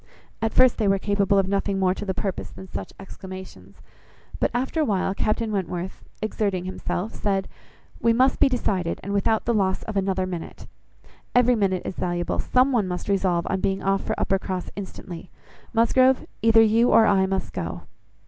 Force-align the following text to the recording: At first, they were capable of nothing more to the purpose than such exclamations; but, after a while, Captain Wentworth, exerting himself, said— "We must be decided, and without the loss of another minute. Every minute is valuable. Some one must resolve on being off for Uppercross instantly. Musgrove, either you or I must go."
At 0.41 0.51
first, 0.51 0.79
they 0.79 0.87
were 0.87 0.97
capable 0.97 1.37
of 1.37 1.47
nothing 1.47 1.77
more 1.77 1.93
to 1.93 2.05
the 2.05 2.15
purpose 2.15 2.49
than 2.49 2.67
such 2.67 2.91
exclamations; 2.99 3.81
but, 4.39 4.49
after 4.51 4.79
a 4.81 4.83
while, 4.83 5.13
Captain 5.13 5.51
Wentworth, 5.51 6.03
exerting 6.23 6.65
himself, 6.65 7.13
said— 7.13 7.47
"We 7.99 8.11
must 8.11 8.39
be 8.39 8.49
decided, 8.49 8.99
and 9.03 9.13
without 9.13 9.45
the 9.45 9.53
loss 9.53 9.83
of 9.83 9.95
another 9.95 10.25
minute. 10.25 10.65
Every 11.35 11.53
minute 11.53 11.83
is 11.85 11.97
valuable. 11.97 12.39
Some 12.39 12.71
one 12.71 12.87
must 12.87 13.09
resolve 13.09 13.45
on 13.47 13.61
being 13.61 13.83
off 13.83 14.03
for 14.03 14.19
Uppercross 14.19 14.71
instantly. 14.75 15.29
Musgrove, 15.71 16.25
either 16.41 16.63
you 16.63 16.89
or 16.89 17.05
I 17.05 17.27
must 17.27 17.53
go." 17.53 17.83